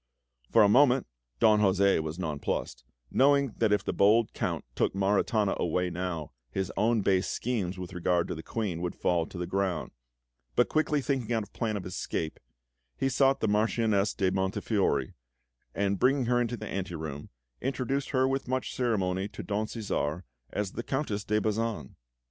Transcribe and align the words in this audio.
For 0.49 0.63
a 0.63 0.67
moment 0.67 1.05
Don 1.39 1.61
José 1.61 2.01
was 2.01 2.17
nonplussed, 2.17 2.83
knowing 3.11 3.53
that 3.59 3.71
if 3.71 3.83
the 3.85 3.93
bold 3.93 4.33
Count 4.33 4.65
took 4.73 4.95
Maritana 4.95 5.55
away 5.59 5.91
now, 5.91 6.31
his 6.49 6.71
own 6.75 7.01
base 7.01 7.27
schemes 7.27 7.77
with 7.77 7.93
regard 7.93 8.27
to 8.27 8.33
the 8.33 8.41
Queen 8.41 8.81
would 8.81 8.95
fall 8.95 9.27
to 9.27 9.37
the 9.37 9.45
ground; 9.45 9.91
but 10.55 10.69
quickly 10.69 11.01
thinking 11.01 11.31
out 11.35 11.43
a 11.47 11.51
plan 11.51 11.77
of 11.77 11.85
escape, 11.85 12.39
he 12.97 13.09
sought 13.09 13.41
the 13.41 13.47
Marchioness 13.47 14.15
de 14.15 14.31
Montefiori, 14.31 15.13
and 15.75 15.99
bringing 15.99 16.25
her 16.25 16.41
into 16.41 16.57
the 16.57 16.67
ante 16.67 16.95
room, 16.95 17.29
introduced 17.61 18.09
her 18.09 18.27
with 18.27 18.47
much 18.47 18.75
ceremony 18.75 19.27
to 19.27 19.43
Don 19.43 19.67
Cæsar 19.67 20.23
as 20.49 20.71
the 20.71 20.81
Countess 20.81 21.23
de 21.23 21.39
Bazan. 21.39 21.95